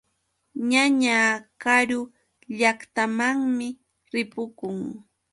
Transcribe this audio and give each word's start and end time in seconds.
Ñañaa 0.71 1.29
karu 1.61 2.01
llaqtamanmi 2.59 3.67
ripukun. 4.13 4.77